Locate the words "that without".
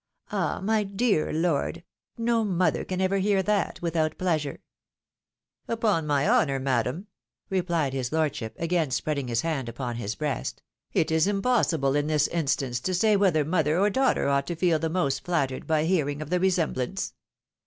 3.43-4.17